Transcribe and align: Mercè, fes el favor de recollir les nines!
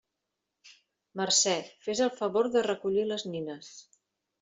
Mercè, 1.21 1.55
fes 1.85 2.03
el 2.09 2.13
favor 2.23 2.53
de 2.59 2.67
recollir 2.73 3.09
les 3.15 3.33
nines! 3.33 3.75